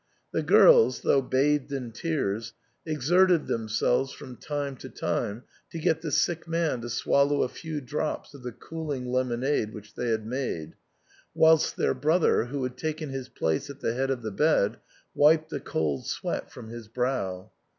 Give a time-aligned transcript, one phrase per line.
[0.31, 2.53] The girls, though bathed in tears,
[2.87, 7.81] exerted themselves from time to time to get the sick man to swallow a few
[7.81, 10.73] drops of the cooling lemonade which they had made,
[11.35, 14.79] whilst their brother, who had taken his place at the head of the bed,
[15.13, 17.51] wiped the cold sweat from his brow.